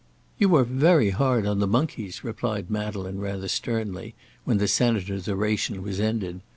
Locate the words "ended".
5.99-6.41